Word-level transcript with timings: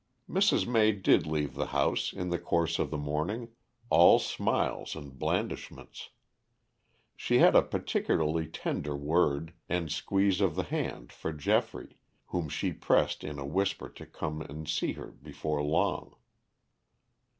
Mrs. 0.27 0.65
May 0.65 0.93
did 0.93 1.27
leave 1.27 1.53
the 1.53 1.67
house 1.67 2.11
in 2.11 2.29
the 2.31 2.39
course 2.39 2.79
of 2.79 2.89
the 2.89 2.97
morning, 2.97 3.49
all 3.91 4.17
smiles 4.17 4.95
and 4.95 5.19
blandishments. 5.19 6.09
She 7.15 7.37
had 7.37 7.55
a 7.55 7.61
particularly 7.61 8.47
tender 8.47 8.97
word 8.97 9.53
and 9.69 9.91
squeeze 9.91 10.41
of 10.41 10.55
the 10.55 10.63
hand 10.63 11.11
for 11.11 11.31
Geoffrey, 11.31 11.99
whom 12.29 12.49
she 12.49 12.73
pressed 12.73 13.23
in 13.23 13.37
a 13.37 13.45
whisper 13.45 13.89
to 13.89 14.07
come 14.07 14.41
and 14.41 14.67
see 14.67 14.93
her 14.93 15.11
before 15.11 15.61
long. 15.61 16.15